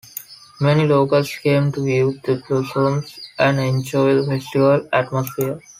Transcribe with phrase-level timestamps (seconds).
[0.59, 5.61] Many locals came to view the blossoms and enjoy the festival atmosphere.